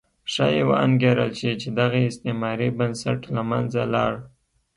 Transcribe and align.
ښایي 0.31 0.61
وانګېرل 0.69 1.31
شي 1.39 1.51
چې 1.61 1.69
دغه 1.79 1.99
استعماري 2.09 2.69
بنسټ 2.79 3.19
له 3.35 3.41
منځه 3.49 3.81
لاړ. 3.93 4.13